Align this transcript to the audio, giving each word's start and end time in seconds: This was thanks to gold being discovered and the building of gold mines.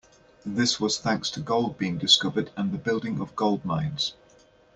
This 0.47 0.79
was 0.79 0.97
thanks 0.99 1.29
to 1.29 1.39
gold 1.41 1.77
being 1.77 1.99
discovered 1.99 2.49
and 2.57 2.71
the 2.71 2.79
building 2.79 3.19
of 3.21 3.35
gold 3.35 3.63
mines. 3.63 4.15